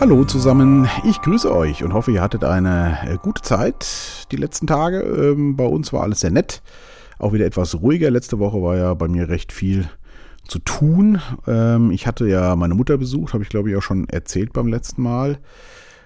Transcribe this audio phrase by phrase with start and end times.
[0.00, 4.68] Hallo zusammen, ich grüße euch und hoffe, ihr hattet eine äh, gute Zeit die letzten
[4.68, 5.00] Tage.
[5.00, 6.62] Ähm, bei uns war alles sehr nett,
[7.18, 8.08] auch wieder etwas ruhiger.
[8.08, 9.88] Letzte Woche war ja bei mir recht viel
[10.46, 11.20] zu tun.
[11.48, 14.68] Ähm, ich hatte ja meine Mutter besucht, habe ich glaube ich auch schon erzählt beim
[14.68, 15.38] letzten Mal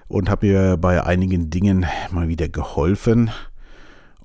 [0.09, 3.31] und habe ihr bei einigen Dingen mal wieder geholfen.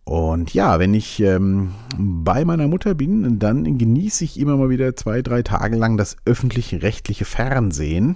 [0.05, 4.95] Und ja, wenn ich ähm, bei meiner Mutter bin, dann genieße ich immer mal wieder
[4.95, 8.15] zwei, drei Tage lang das öffentlich-rechtliche Fernsehen.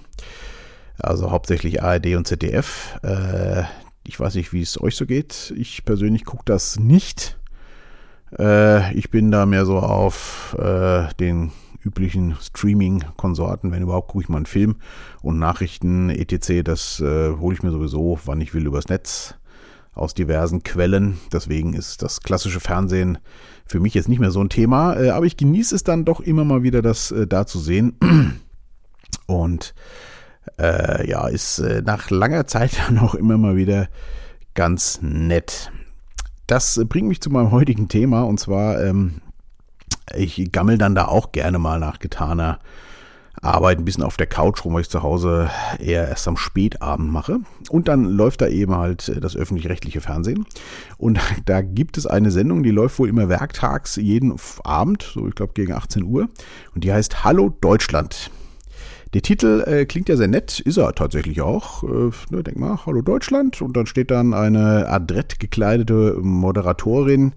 [1.00, 2.99] Also hauptsächlich ARD und ZDF.
[3.04, 3.63] Äh,
[4.05, 5.54] ich weiß nicht, wie es euch so geht.
[5.55, 7.38] Ich persönlich gucke das nicht.
[8.38, 11.52] Äh, ich bin da mehr so auf äh, den
[11.84, 13.72] üblichen Streaming-Konsorten.
[13.72, 14.77] Wenn überhaupt, gucke ich mal einen Film
[15.22, 16.63] und Nachrichten, etc.
[16.63, 19.35] Das äh, hole ich mir sowieso, wann ich will, übers Netz
[19.94, 21.20] aus diversen Quellen.
[21.34, 23.18] Deswegen ist das klassische Fernsehen
[23.66, 24.96] für mich jetzt nicht mehr so ein Thema.
[24.96, 27.98] Äh, aber ich genieße es dann doch immer mal wieder, das äh, da zu sehen.
[29.27, 29.73] Und
[30.60, 33.88] äh, ja, ist äh, nach langer Zeit dann auch immer mal wieder
[34.54, 35.71] ganz nett.
[36.48, 39.22] Das bringt mich zu meinem heutigen Thema und zwar, ähm,
[40.16, 42.60] ich gammel dann da auch gerne mal nach getaner
[43.41, 47.12] Arbeit ein bisschen auf der Couch rum, weil ich zu Hause eher erst am Spätabend
[47.12, 47.40] mache.
[47.70, 50.46] Und dann läuft da eben halt das öffentlich-rechtliche Fernsehen.
[50.98, 55.35] Und da gibt es eine Sendung, die läuft wohl immer werktags jeden Abend, so ich
[55.35, 56.29] glaube gegen 18 Uhr.
[56.76, 58.32] Und die heißt Hallo Deutschland.
[59.13, 61.84] Der Titel äh, klingt ja sehr nett, ist er tatsächlich auch.
[61.84, 63.62] Äh, ne, denk mal, Hallo Deutschland.
[63.62, 67.34] Und dann steht dann eine adrett gekleidete Moderatorin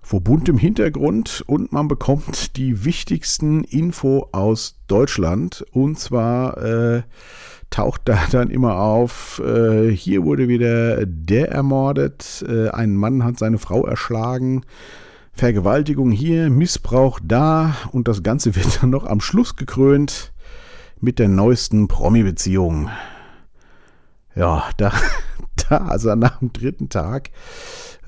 [0.00, 5.64] vor buntem Hintergrund und man bekommt die wichtigsten Info aus Deutschland.
[5.72, 7.02] Und zwar äh,
[7.68, 13.38] taucht da dann immer auf, äh, hier wurde wieder der ermordet, äh, ein Mann hat
[13.38, 14.62] seine Frau erschlagen.
[15.34, 20.32] Vergewaltigung hier, Missbrauch da und das Ganze wird dann noch am Schluss gekrönt
[21.00, 22.90] mit der neuesten Promi-Beziehung.
[24.34, 24.92] Ja, da,
[25.68, 27.30] da, also nach dem dritten Tag,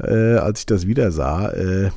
[0.01, 1.91] äh, als ich das wieder sah, äh,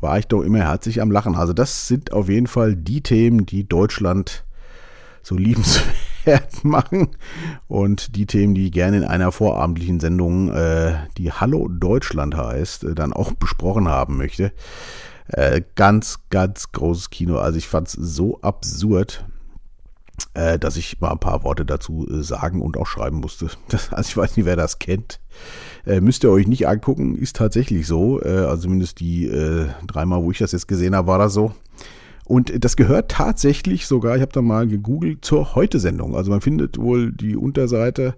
[0.00, 1.34] war ich doch immer herzlich am Lachen.
[1.34, 4.44] Also das sind auf jeden Fall die Themen, die Deutschland
[5.22, 5.92] so liebenswert
[6.62, 7.08] machen
[7.66, 12.84] und die Themen, die ich gerne in einer vorabendlichen Sendung, äh, die Hallo Deutschland heißt,
[12.84, 14.52] äh, dann auch besprochen haben möchte.
[15.28, 17.38] Äh, ganz, ganz großes Kino.
[17.38, 19.26] Also ich fand es so absurd
[20.34, 23.48] äh, dass ich mal ein paar Worte dazu äh, sagen und auch schreiben musste.
[23.68, 25.20] Das, also ich weiß nicht, wer das kennt.
[25.86, 28.20] Äh, müsst ihr euch nicht angucken, ist tatsächlich so.
[28.22, 31.52] Äh, also zumindest die äh, dreimal, wo ich das jetzt gesehen habe, war das so.
[32.24, 36.14] Und das gehört tatsächlich sogar, ich habe da mal gegoogelt, zur Heute-Sendung.
[36.14, 38.14] Also man findet wohl die Unterseite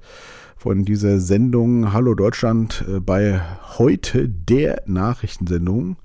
[0.57, 3.41] von dieser Sendung Hallo Deutschland äh, bei
[3.79, 5.97] heute der Nachrichtensendung.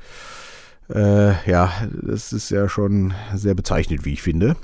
[0.88, 1.72] Äh, ja,
[2.04, 4.56] das ist ja schon sehr bezeichnet, wie ich finde.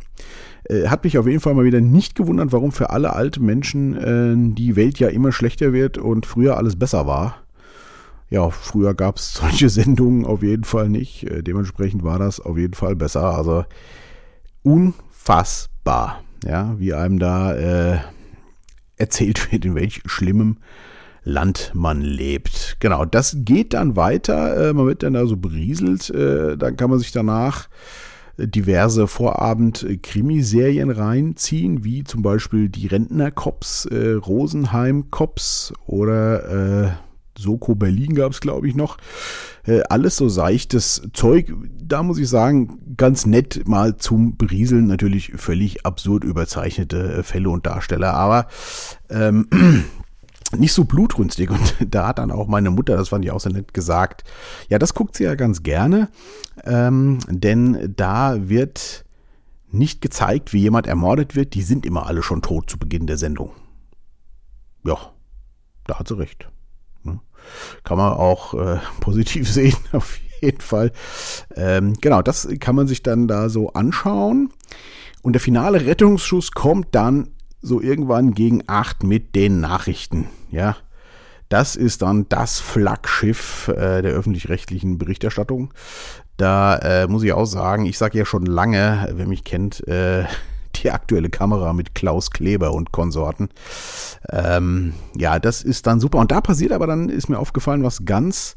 [0.66, 3.96] Äh, hat mich auf jeden Fall mal wieder nicht gewundert, warum für alle alten Menschen
[3.96, 7.38] äh, die Welt ja immer schlechter wird und früher alles besser war.
[8.30, 11.24] Ja, früher gab es solche Sendungen auf jeden Fall nicht.
[11.24, 13.36] Äh, dementsprechend war das auf jeden Fall besser.
[13.38, 13.66] Also
[14.64, 18.00] unfassbar, ja, wie einem da äh,
[18.98, 20.58] erzählt wird, in welch schlimmem
[21.24, 22.78] Land man lebt.
[22.80, 24.70] Genau, das geht dann weiter.
[24.70, 26.10] Äh, man wird dann da so berieselt.
[26.10, 27.68] Äh, dann kann man sich danach
[28.48, 36.92] diverse Vorabend-Krimiserien reinziehen, wie zum Beispiel die Rentner-Cops, äh, Rosenheim-Cops oder äh,
[37.38, 38.98] Soko Berlin gab es, glaube ich, noch.
[39.66, 41.52] Äh, alles so seichtes Zeug.
[41.82, 44.88] Da muss ich sagen, ganz nett mal zum Berieseln.
[44.88, 48.48] Natürlich völlig absurd überzeichnete äh, Fälle und Darsteller, aber
[49.10, 49.48] ähm,
[50.58, 51.50] nicht so blutrünstig.
[51.50, 54.24] Und da hat dann auch meine Mutter, das fand ich auch sehr nett, gesagt,
[54.70, 56.10] ja, das guckt sie ja ganz gerne,
[56.64, 59.06] ähm, denn da wird
[59.72, 61.54] nicht gezeigt, wie jemand ermordet wird.
[61.54, 63.52] Die sind immer alle schon tot zu Beginn der Sendung.
[64.84, 64.98] Ja,
[65.86, 66.50] da hat sie recht.
[67.04, 67.20] Ne?
[67.84, 70.92] Kann man auch äh, positiv sehen, auf jeden Fall.
[71.56, 74.52] Ähm, genau, das kann man sich dann da so anschauen.
[75.22, 77.30] Und der finale Rettungsschuss kommt dann
[77.62, 80.28] so irgendwann gegen acht mit den Nachrichten.
[80.50, 80.76] Ja,
[81.50, 85.74] das ist dann das Flaggschiff äh, der öffentlich-rechtlichen Berichterstattung.
[86.38, 90.24] Da äh, muss ich auch sagen, ich sage ja schon lange, wer mich kennt, äh,
[90.78, 93.50] die aktuelle Kamera mit Klaus Kleber und Konsorten.
[94.30, 96.20] Ähm, ja, das ist dann super.
[96.20, 98.56] Und da passiert aber dann, ist mir aufgefallen, was ganz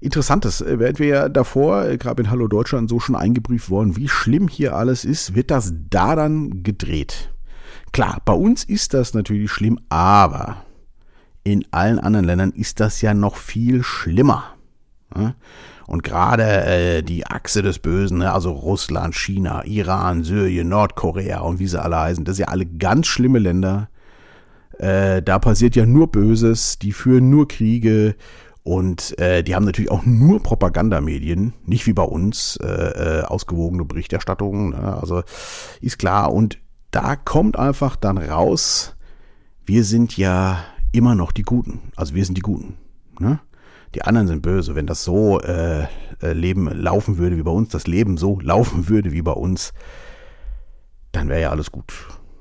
[0.00, 0.60] Interessantes.
[0.60, 4.08] Äh, während wir ja davor, äh, gerade in Hallo Deutschland, so schon eingebrieft worden, wie
[4.08, 7.30] schlimm hier alles ist, wird das da dann gedreht.
[7.92, 10.64] Klar, bei uns ist das natürlich schlimm, aber
[11.42, 14.54] in allen anderen Ländern ist das ja noch viel schlimmer.
[15.86, 21.58] Und gerade äh, die Achse des Bösen, ne, also Russland, China, Iran, Syrien, Nordkorea und
[21.58, 23.88] wie sie alle heißen, das sind ja alle ganz schlimme Länder.
[24.78, 28.14] Äh, da passiert ja nur Böses, die führen nur Kriege
[28.62, 33.84] und äh, die haben natürlich auch nur Propagandamedien, nicht wie bei uns, äh, äh, ausgewogene
[33.84, 34.70] Berichterstattungen.
[34.70, 34.96] Ne?
[35.00, 35.22] Also
[35.80, 36.32] ist klar.
[36.32, 36.58] Und
[36.90, 38.96] da kommt einfach dann raus,
[39.64, 41.80] wir sind ja immer noch die Guten.
[41.96, 42.76] Also wir sind die Guten.
[43.18, 43.40] Ne?
[43.94, 44.74] Die anderen sind böse.
[44.74, 45.82] Wenn das so äh,
[46.22, 49.72] äh Leben laufen würde wie bei uns, das Leben so laufen würde wie bei uns,
[51.12, 51.92] dann wäre ja alles gut.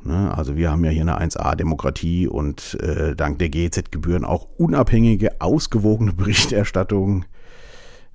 [0.03, 0.35] Ne?
[0.35, 6.13] Also wir haben ja hier eine 1A-Demokratie und äh, dank der GEZ-Gebühren auch unabhängige, ausgewogene
[6.13, 7.25] Berichterstattung.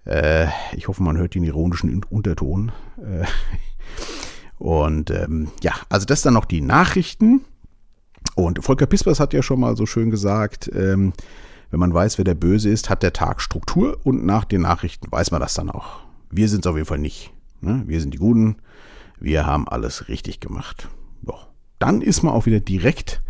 [0.05, 2.73] Äh, ich hoffe, man hört den ironischen Unterton.
[4.65, 7.43] Und ähm, ja, also das dann noch die Nachrichten.
[8.35, 11.13] Und Volker Pispers hat ja schon mal so schön gesagt, ähm,
[11.71, 15.13] wenn man weiß, wer der Böse ist, hat der Tag Struktur und nach den Nachrichten
[15.13, 15.99] weiß man das dann auch.
[16.31, 17.31] Wir sind es auf jeden Fall nicht.
[17.61, 17.83] Ne?
[17.87, 18.57] Wir sind die Guten.
[19.21, 20.89] Wir haben alles richtig gemacht.
[21.21, 21.49] Doch.
[21.79, 23.21] Dann ist man auch wieder direkt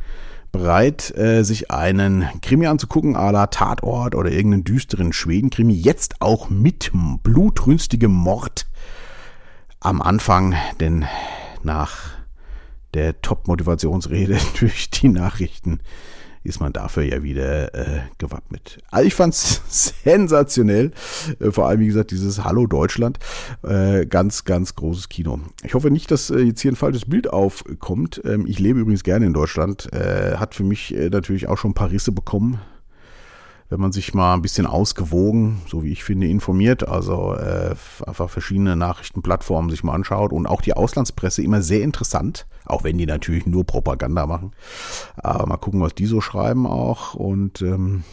[0.53, 5.75] bereit, äh, sich einen Krimi anzugucken, à la Tatort oder irgendeinen düsteren Schweden-Krimi.
[5.75, 6.93] Jetzt auch mit
[7.25, 8.69] blutrünstigem Mord
[9.85, 11.05] am Anfang, denn
[11.63, 12.15] nach
[12.95, 15.81] der Top-Motivationsrede durch die Nachrichten
[16.43, 18.79] ist man dafür ja wieder äh, gewappnet.
[18.91, 19.63] Also ich fand's
[20.05, 20.93] sensationell.
[21.41, 23.19] Äh, vor allem, wie gesagt, dieses Hallo Deutschland.
[23.63, 25.41] Äh, ganz, ganz großes Kino.
[25.63, 28.21] Ich hoffe nicht, dass äh, jetzt hier ein falsches Bild aufkommt.
[28.27, 29.91] Ähm, ich lebe übrigens gerne in Deutschland.
[29.95, 32.61] Äh, hat für mich äh, natürlich auch schon ein paar Risse bekommen
[33.71, 37.75] wenn man sich mal ein bisschen ausgewogen, so wie ich finde, informiert, also äh,
[38.07, 42.99] einfach verschiedene Nachrichtenplattformen sich mal anschaut und auch die Auslandspresse immer sehr interessant, auch wenn
[42.99, 44.53] die natürlich nur Propaganda machen.
[45.17, 48.05] Aber mal gucken, was die so schreiben auch und ähm,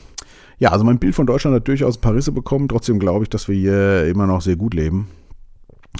[0.61, 2.67] ja, also mein Bild von Deutschland hat durchaus ein paar Risse bekommen.
[2.67, 5.07] Trotzdem glaube ich, dass wir hier immer noch sehr gut leben.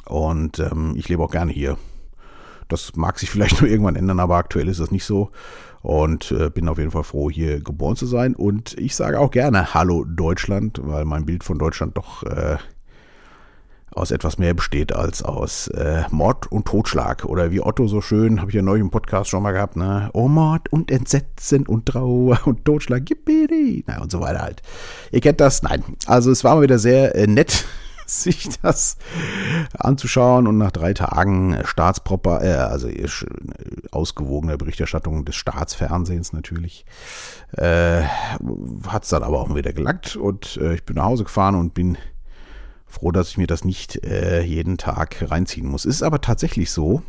[0.06, 1.78] Und ähm, ich lebe auch gerne hier.
[2.72, 5.32] Das mag sich vielleicht nur irgendwann ändern, aber aktuell ist das nicht so
[5.82, 8.36] und äh, bin auf jeden Fall froh, hier geboren zu sein.
[8.36, 12.58] Und ich sage auch gerne Hallo Deutschland, weil mein Bild von Deutschland doch äh,
[13.94, 17.26] aus etwas mehr besteht als aus äh, Mord und Totschlag.
[17.26, 20.10] Oder wie Otto so schön, habe ich ja neu im Podcast schon mal gehabt, ne?
[20.14, 24.62] Oh, Mord und Entsetzen und Trauer und Totschlag, Yippie, na und so weiter halt.
[25.12, 25.64] Ihr kennt das?
[25.64, 25.84] Nein.
[26.06, 27.66] Also es war mal wieder sehr äh, nett
[28.22, 28.98] sich das
[29.78, 32.90] anzuschauen und nach drei Tagen Staatsproper, äh, also
[33.92, 36.86] ausgewogener Berichterstattung des Staatsfernsehens natürlich,
[37.54, 38.04] äh,
[38.88, 41.74] hat es dann aber auch wieder gelackt und äh, ich bin nach Hause gefahren und
[41.74, 41.98] bin
[42.88, 45.86] froh, dass ich mir das nicht äh, jeden Tag reinziehen muss.
[45.86, 47.02] Ist aber tatsächlich so,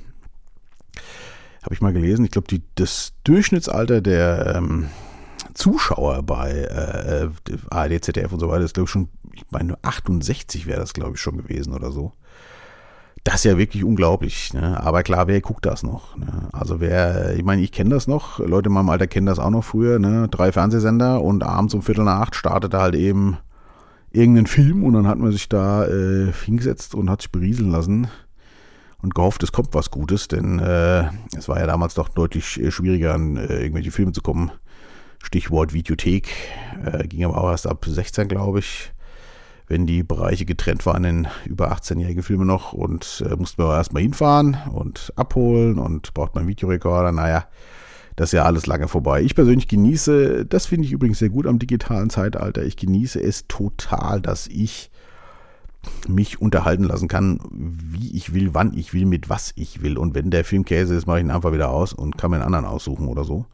[1.63, 4.89] habe ich mal gelesen, ich glaube, das Durchschnittsalter der ähm,
[5.55, 7.29] Zuschauer bei äh,
[7.71, 11.15] ARD, ZDF und so weiter ist, glaube ich, schon, ich meine, 68 wäre das, glaube
[11.15, 12.13] ich, schon gewesen oder so.
[13.25, 14.53] Das ist ja wirklich unglaublich.
[14.53, 14.81] Ne?
[14.83, 16.17] Aber klar, wer guckt das noch?
[16.17, 16.49] Ne?
[16.53, 18.41] Also wer, ich meine, ich kenne das noch.
[18.41, 20.01] Leute in meinem Alter kennen das auch noch früher.
[20.01, 20.29] Ne?
[20.29, 23.39] Drei Fernsehsender und abends um Viertel nach acht startete halt eben
[24.11, 28.09] irgendein Film und dann hat man sich da äh, hingesetzt und hat sich berieseln lassen
[29.03, 32.71] und gehofft, es kommt was Gutes, denn äh, es war ja damals doch deutlich äh,
[32.71, 34.53] schwieriger, an äh, irgendwelche Filme zu kommen,
[35.23, 36.29] Stichwort Videothek,
[36.85, 38.93] äh, ging aber auch erst ab 16, glaube ich,
[39.69, 44.03] wenn die Bereiche getrennt waren in über 18-jährige Filme noch und äh, mussten wir erstmal
[44.03, 47.13] hinfahren und abholen und braucht man Videorekorder.
[47.13, 47.47] Naja,
[48.17, 49.23] das ist ja alles lange vorbei.
[49.23, 53.47] Ich persönlich genieße, das finde ich übrigens sehr gut am digitalen Zeitalter, ich genieße es
[53.47, 54.91] total, dass ich
[56.07, 59.99] mich unterhalten lassen kann, wie ich will, wann ich will, mit was ich will.
[59.99, 62.37] Und wenn der Film Käse ist, mache ich ihn einfach wieder aus und kann mir
[62.37, 63.47] einen anderen aussuchen oder so.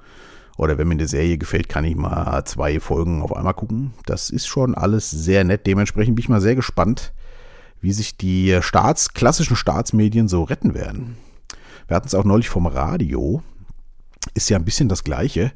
[0.59, 3.95] Oder wenn mir eine Serie gefällt, kann ich mal zwei Folgen auf einmal gucken.
[4.07, 5.67] Das ist schon alles sehr nett.
[5.69, 7.13] Dementsprechend bin ich mal sehr gespannt,
[7.81, 11.17] wie sich die Staats, klassischen Staatsmedien so retten werden.
[11.87, 13.41] Wir hatten es auch neulich vom Radio.
[14.35, 15.53] Ist ja ein bisschen das Gleiche,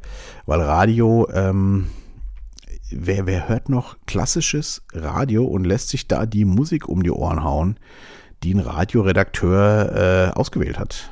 [0.47, 1.89] weil Radio, ähm,
[2.89, 7.43] wer, wer hört noch klassisches Radio und lässt sich da die Musik um die Ohren
[7.43, 7.77] hauen,
[8.45, 11.11] die ein Radioredakteur äh, ausgewählt hat?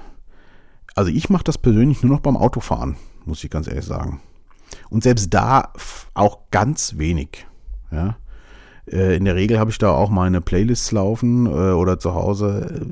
[0.95, 4.21] Also ich mache das persönlich nur noch beim Autofahren muss ich ganz ehrlich sagen.
[4.89, 5.73] Und selbst da
[6.15, 7.47] auch ganz wenig.
[7.91, 8.17] Ja.
[8.91, 12.83] Äh, in der Regel habe ich da auch meine Playlists laufen äh, oder zu Hause,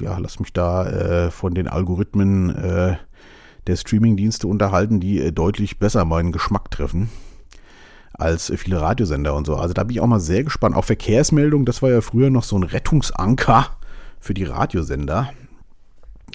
[0.00, 2.98] äh, ja, lass mich da von den Algorithmen
[3.66, 7.10] der Streamingdienste unterhalten, die deutlich besser meinen Geschmack treffen
[8.12, 9.56] als viele Radiosender und so.
[9.56, 10.74] Also da bin ich auch mal sehr gespannt.
[10.74, 13.66] Auch Verkehrsmeldungen, das war ja früher noch so ein Rettungsanker
[14.20, 15.30] für die Radiosender.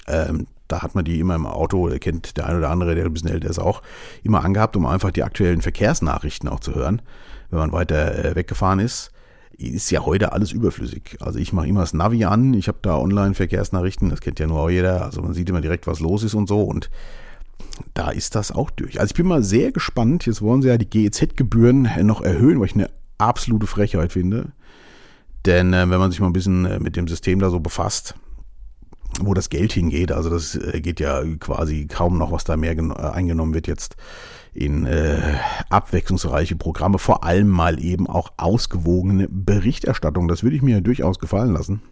[0.06, 3.12] Ähm, da hat man die immer im Auto, kennt der eine oder andere, der ein
[3.12, 3.82] bisschen älter ist, auch
[4.22, 7.02] immer angehabt, um einfach die aktuellen Verkehrsnachrichten auch zu hören,
[7.50, 9.12] wenn man weiter äh, weggefahren ist.
[9.58, 11.18] Ist ja heute alles überflüssig.
[11.20, 14.60] Also ich mache immer das Navi an, ich habe da Online-Verkehrsnachrichten, das kennt ja nur
[14.60, 15.04] auch jeder.
[15.04, 16.62] Also man sieht immer direkt, was los ist und so.
[16.62, 16.88] Und
[17.92, 18.98] da ist das auch durch.
[18.98, 20.24] Also ich bin mal sehr gespannt.
[20.24, 24.52] Jetzt wollen sie ja die GEZ-Gebühren noch erhöhen, was ich eine absolute Frechheit finde.
[25.44, 28.14] Denn äh, wenn man sich mal ein bisschen äh, mit dem System da so befasst,
[29.20, 32.76] wo das Geld hingeht, also das äh, geht ja quasi kaum noch, was da mehr
[32.76, 33.96] äh, eingenommen wird jetzt
[34.54, 35.18] in äh,
[35.70, 40.28] abwechslungsreiche Programme, vor allem mal eben auch ausgewogene Berichterstattung.
[40.28, 41.82] Das würde ich mir durchaus gefallen lassen.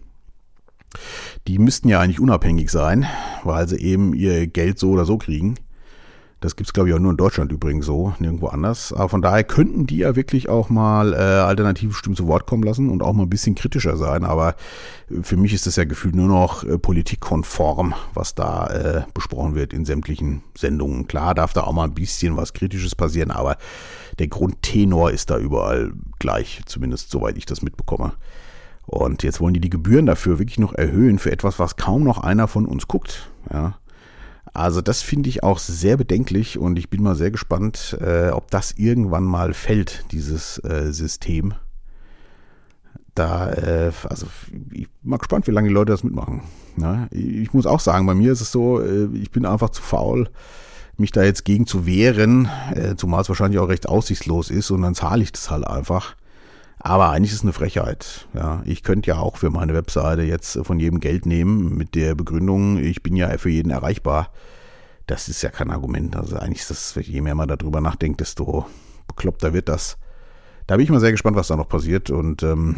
[1.47, 3.07] Die müssten ja eigentlich unabhängig sein,
[3.45, 5.55] weil sie eben ihr Geld so oder so kriegen.
[6.41, 8.95] Das gibt's glaube ich, auch nur in Deutschland übrigens so, nirgendwo anders.
[8.95, 12.63] Aber von daher könnten die ja wirklich auch mal äh, alternative Stimmen zu Wort kommen
[12.63, 14.25] lassen und auch mal ein bisschen kritischer sein.
[14.25, 14.55] Aber
[15.21, 19.75] für mich ist das ja gefühlt nur noch äh, politikkonform, was da äh, besprochen wird
[19.75, 21.07] in sämtlichen Sendungen.
[21.09, 23.59] Klar darf da auch mal ein bisschen was Kritisches passieren, aber
[24.19, 28.15] der Grundtenor ist da überall gleich, zumindest soweit ich das mitbekomme.
[28.87, 32.19] Und jetzt wollen die die Gebühren dafür wirklich noch erhöhen für etwas, was kaum noch
[32.19, 33.31] einer von uns guckt.
[33.53, 33.75] Ja.
[34.53, 38.51] Also das finde ich auch sehr bedenklich und ich bin mal sehr gespannt, äh, ob
[38.51, 41.55] das irgendwann mal fällt, dieses äh, System.
[43.15, 44.27] Da, äh, also
[44.73, 46.43] ich bin mal gespannt, wie lange die Leute das mitmachen.
[46.77, 49.83] Ja, ich muss auch sagen, bei mir ist es so, äh, ich bin einfach zu
[49.83, 50.29] faul,
[50.97, 54.83] mich da jetzt gegen zu wehren, äh, zumal es wahrscheinlich auch recht aussichtslos ist und
[54.83, 56.17] dann zahle ich das halt einfach.
[56.83, 58.27] Aber eigentlich ist es eine Frechheit.
[58.33, 62.15] Ja, ich könnte ja auch für meine Webseite jetzt von jedem Geld nehmen mit der
[62.15, 64.31] Begründung, ich bin ja für jeden erreichbar.
[65.07, 66.17] Das ist ja kein Argument.
[66.17, 68.67] Also eigentlich ist das, je mehr man darüber nachdenkt, desto
[69.09, 69.99] bekloppter wird das.
[70.67, 72.11] Da bin ich mal sehr gespannt, was da noch passiert.
[72.11, 72.77] Und ähm,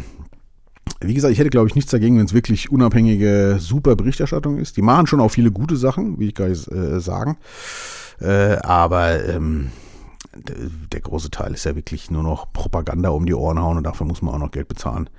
[0.99, 4.75] wie gesagt, ich hätte, glaube ich, nichts dagegen, wenn es wirklich unabhängige, super Berichterstattung ist.
[4.75, 7.37] Die machen schon auch viele gute Sachen, wie ich gar nicht äh, sagen.
[8.19, 9.69] Äh, aber ähm,
[10.35, 14.07] der große Teil ist ja wirklich nur noch Propaganda um die Ohren hauen und dafür
[14.07, 15.09] muss man auch noch Geld bezahlen.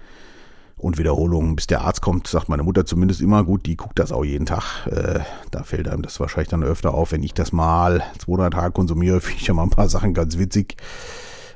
[0.76, 4.12] Und Wiederholungen, bis der Arzt kommt, sagt meine Mutter zumindest immer, gut, die guckt das
[4.12, 4.86] auch jeden Tag.
[4.86, 7.12] Äh, da fällt einem das wahrscheinlich dann öfter auf.
[7.12, 10.14] Wenn ich das mal zwei, drei Tage konsumiere, finde ich ja mal ein paar Sachen
[10.14, 10.76] ganz witzig.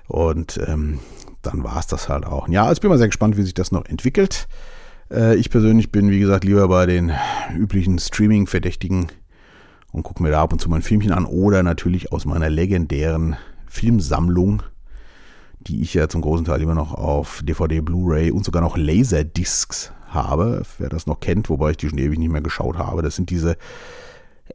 [0.06, 1.00] Und ähm,
[1.42, 2.48] dann war es das halt auch.
[2.48, 4.46] Ja, also ich bin mal sehr gespannt, wie sich das noch entwickelt.
[5.10, 7.12] Äh, ich persönlich bin, wie gesagt, lieber bei den
[7.54, 9.08] üblichen Streaming-Verdächtigen
[9.92, 12.50] und gucke mir da ab und zu mal ein Filmchen an oder natürlich aus meiner
[12.50, 14.62] legendären Filmsammlung,
[15.60, 19.92] die ich ja zum großen Teil immer noch auf DVD, Blu-ray und sogar noch Laserdiscs
[20.08, 23.02] habe, wer das noch kennt, wobei ich die schon ewig nicht mehr geschaut habe.
[23.02, 23.56] Das sind diese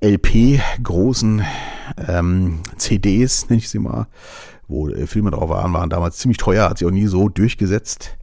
[0.01, 1.43] LP-großen
[2.07, 4.07] ähm, CDs, nenne ich sie mal,
[4.67, 8.17] wo äh, Filme drauf waren, waren damals ziemlich teuer, hat sich auch nie so durchgesetzt.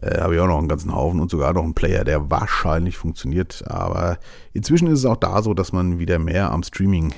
[0.00, 2.96] Äh, habe ich auch noch einen ganzen Haufen und sogar noch einen Player, der wahrscheinlich
[2.96, 3.64] funktioniert.
[3.66, 4.18] Aber
[4.52, 7.14] inzwischen ist es auch da so, dass man wieder mehr am Streaming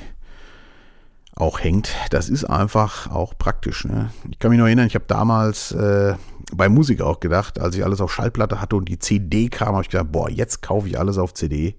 [1.35, 1.91] auch hängt.
[2.11, 3.85] Das ist einfach auch praktisch.
[3.85, 4.11] Ne?
[4.31, 6.15] Ich kann mich noch erinnern, ich habe damals äh,
[6.53, 9.83] bei Musik auch gedacht, als ich alles auf Schallplatte hatte und die CD kam, habe
[9.83, 11.77] ich gedacht, boah, jetzt kaufe ich alles auf CD.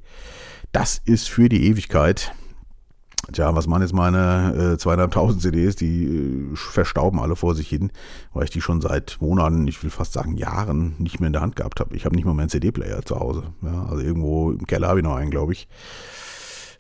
[0.72, 2.34] Das ist für die Ewigkeit.
[3.32, 5.76] Tja, was machen jetzt meine äh, zweieinhalbtausend CDs?
[5.76, 7.92] Die äh, verstauben alle vor sich hin,
[8.34, 11.42] weil ich die schon seit Monaten, ich will fast sagen Jahren, nicht mehr in der
[11.42, 11.96] Hand gehabt habe.
[11.96, 13.44] Ich habe nicht mal meinen CD-Player zu Hause.
[13.62, 15.68] Ja, also irgendwo im Keller habe ich noch einen, glaube ich.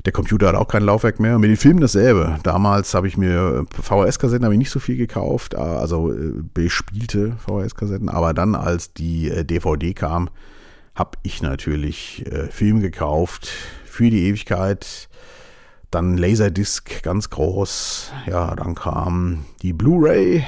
[0.05, 1.37] Der Computer hat auch kein Laufwerk mehr.
[1.37, 2.39] Mit den Filmen dasselbe.
[2.43, 6.31] Damals habe ich mir äh, VHS-Kassetten habe ich nicht so viel gekauft, äh, also äh,
[6.53, 8.07] bespielte VHS-Kassetten.
[8.07, 10.29] Aber dann, als die DVD kam,
[10.95, 13.49] habe ich natürlich äh, Filme gekauft
[13.83, 15.09] für die Ewigkeit
[15.91, 18.11] dann Laserdisc ganz groß.
[18.25, 20.43] Ja, dann kam die Blu-ray.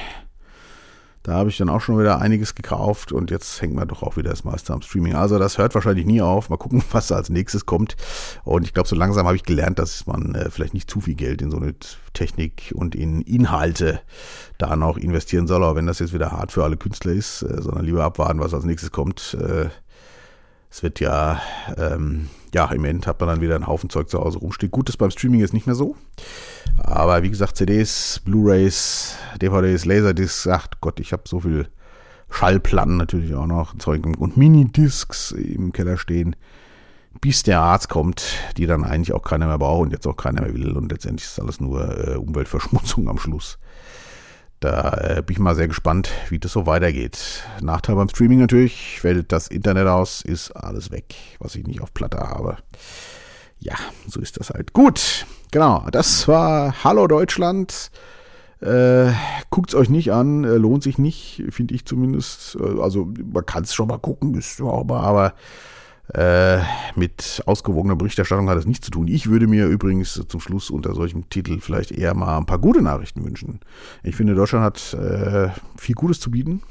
[1.24, 4.16] Da habe ich dann auch schon wieder einiges gekauft und jetzt hängt man doch auch
[4.16, 5.16] wieder das meiste am Streaming.
[5.16, 6.50] Also das hört wahrscheinlich nie auf.
[6.50, 7.98] Mal gucken, was als nächstes kommt.
[8.44, 11.16] Und ich glaube, so langsam habe ich gelernt, dass man äh, vielleicht nicht zu viel
[11.16, 11.76] Geld in so eine
[12.14, 14.02] Technik und in Inhalte
[14.58, 15.64] da noch investieren soll.
[15.64, 18.54] Aber wenn das jetzt wieder hart für alle Künstler ist, äh, sondern lieber abwarten, was
[18.54, 19.38] als nächstes kommt.
[19.40, 19.70] Äh,
[20.72, 21.42] es wird ja,
[21.78, 24.72] ähm, ja, im End hat man dann wieder einen Haufen Zeug zu Hause rumstehen.
[24.72, 25.96] Gut, das beim Streaming ist nicht mehr so.
[26.78, 31.68] Aber wie gesagt, CDs, Blu-rays, DVDs, Laserdiscs, ach Gott, ich habe so viel
[32.32, 36.36] Schallplatten natürlich auch noch Zeug und Minidiscs im Keller stehen,
[37.22, 40.42] bis der Arzt kommt, die dann eigentlich auch keiner mehr braucht und jetzt auch keiner
[40.42, 40.78] mehr will.
[40.78, 43.58] Und letztendlich ist alles nur äh, Umweltverschmutzung am Schluss.
[44.60, 47.44] Da äh, bin ich mal sehr gespannt, wie das so weitergeht.
[47.62, 51.94] Nachteil beim Streaming natürlich, fällt das Internet aus, ist alles weg, was ich nicht auf
[51.94, 52.58] Platte habe.
[53.60, 53.76] Ja,
[54.08, 54.74] so ist das halt.
[54.74, 57.90] Gut, genau, das war Hallo Deutschland.
[58.62, 59.12] Äh,
[59.50, 62.58] Guckt es euch nicht an, äh, lohnt sich nicht, finde ich zumindest.
[62.60, 65.34] Äh, also man kann es schon mal gucken, ist überhaupt aber
[66.14, 66.60] äh,
[66.96, 69.08] mit ausgewogener Berichterstattung hat es nichts zu tun.
[69.08, 72.82] Ich würde mir übrigens zum Schluss unter solchem Titel vielleicht eher mal ein paar gute
[72.82, 73.60] Nachrichten wünschen.
[74.04, 76.62] Ich finde, Deutschland hat äh, viel Gutes zu bieten.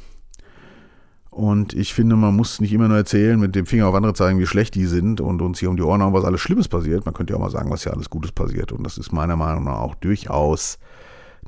[1.30, 4.40] Und ich finde, man muss nicht immer nur erzählen, mit dem Finger auf andere zeigen,
[4.40, 7.04] wie schlecht die sind und uns hier um die Ohren hauen, was alles Schlimmes passiert.
[7.04, 8.72] Man könnte ja auch mal sagen, was ja alles Gutes passiert.
[8.72, 10.80] Und das ist meiner Meinung nach auch durchaus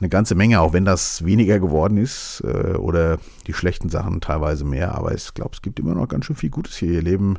[0.00, 4.64] eine ganze Menge, auch wenn das weniger geworden ist äh, oder die schlechten Sachen teilweise
[4.64, 4.94] mehr.
[4.94, 6.90] Aber ich glaube, es gibt immer noch ganz schön viel Gutes hier.
[6.90, 7.38] Hier leben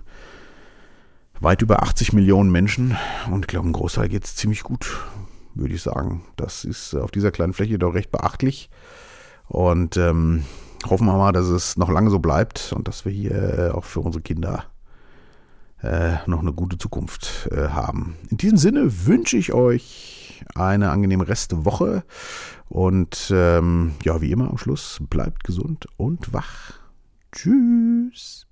[1.39, 2.96] weit über 80 Millionen Menschen
[3.32, 5.00] und ich glaube, ein Großteil geht es ziemlich gut,
[5.56, 6.24] würde ich sagen.
[6.36, 8.70] Das ist auf dieser kleinen Fläche doch recht beachtlich.
[9.48, 10.44] Und ähm,
[10.88, 13.84] hoffen wir mal, dass es noch lange so bleibt und dass wir hier äh, auch
[13.84, 14.65] für unsere Kinder
[15.82, 18.15] äh, noch eine gute Zukunft äh, haben.
[18.30, 20.21] In diesem Sinne wünsche ich euch
[20.55, 22.03] eine angenehme Restwoche
[22.70, 26.74] und ähm, ja, wie immer am Schluss, bleibt gesund und wach.
[27.31, 28.48] Tschüss.